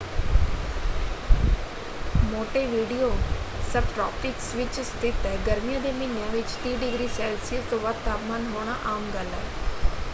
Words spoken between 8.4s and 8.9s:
ਹੋਣਾ